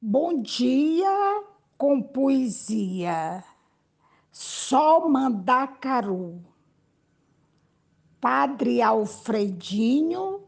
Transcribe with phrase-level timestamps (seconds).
[0.00, 1.42] Bom dia
[1.76, 3.42] com poesia.
[4.30, 6.40] Só Mandacaru.
[8.20, 10.44] Padre Alfredinho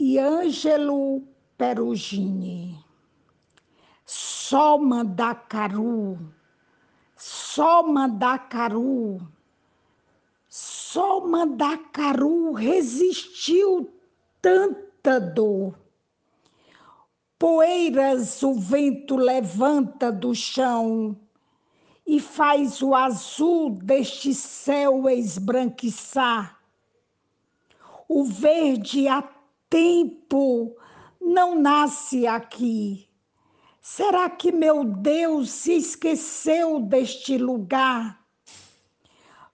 [0.00, 1.22] e Ângelo
[1.56, 2.84] Perugini.
[4.04, 6.18] Só Mandacaru.
[7.16, 9.20] Só Mandacaru.
[10.48, 13.88] Só Mandacaru resistiu
[14.40, 15.81] tanta dor
[17.42, 21.18] Poeiras o vento levanta do chão
[22.06, 26.56] e faz o azul deste céu esbranquiçar.
[28.08, 29.28] O verde a
[29.68, 30.76] tempo
[31.20, 33.08] não nasce aqui.
[33.80, 38.24] Será que meu Deus se esqueceu deste lugar?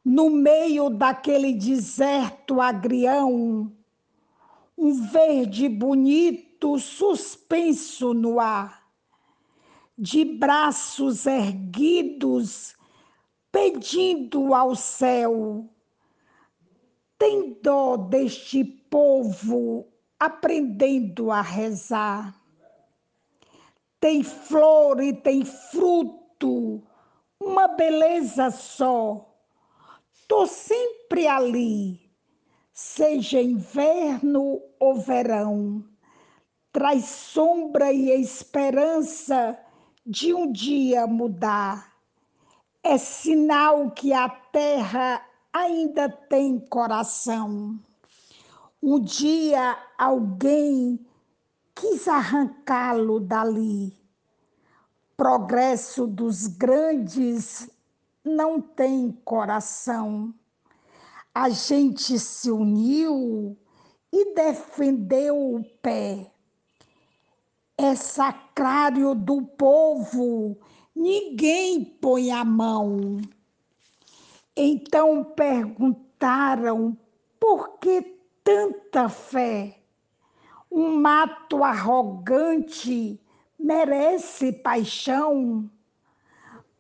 [0.05, 3.73] No meio daquele deserto agrião,
[4.77, 6.48] um verde bonito
[6.79, 8.91] suspenso no ar,
[9.97, 12.75] de braços erguidos,
[13.53, 15.69] pedindo ao céu.
[17.17, 19.87] Tem dó deste povo
[20.19, 22.35] aprendendo a rezar.
[24.01, 26.83] Tem flor e tem fruto,
[27.41, 29.25] uma beleza só.
[30.27, 32.01] Tô sempre ali,
[32.73, 35.85] seja inverno ou verão
[36.79, 39.59] traz sombra e esperança
[40.07, 41.93] de um dia mudar.
[42.85, 45.21] É sinal que a terra
[45.53, 47.81] ainda tem coração.
[48.81, 51.05] Um dia alguém
[51.75, 53.99] quis arrancá-lo dali.
[55.17, 57.69] Progresso dos grandes
[58.25, 60.33] não tem coração.
[61.35, 63.59] A gente se uniu
[64.13, 66.31] e defendeu o pé
[67.79, 70.59] é sacrário do povo,
[70.95, 73.21] ninguém põe a mão.
[74.57, 76.99] Então perguntaram
[77.39, 78.03] por que
[78.43, 79.79] tanta fé?
[80.69, 83.21] Um mato arrogante
[83.57, 85.71] merece paixão?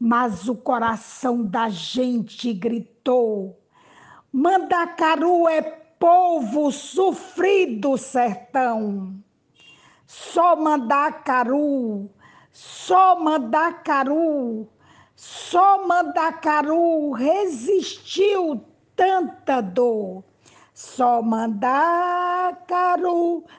[0.01, 3.56] Mas o coração da gente gritou:
[4.33, 9.22] Mandacaru é povo sofrido sertão
[10.09, 12.09] só Mandacaru,
[12.51, 14.67] só Mandacaru,
[15.15, 18.65] só Mandacaru resistiu
[18.97, 20.25] tanta dor.
[20.73, 22.65] Só Mandacaru,